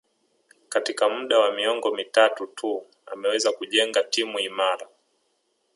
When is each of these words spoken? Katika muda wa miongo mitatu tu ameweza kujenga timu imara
Katika 0.69 1.09
muda 1.09 1.39
wa 1.39 1.51
miongo 1.51 1.95
mitatu 1.95 2.47
tu 2.47 2.83
ameweza 3.05 3.51
kujenga 3.51 4.03
timu 4.03 4.39
imara 4.39 4.87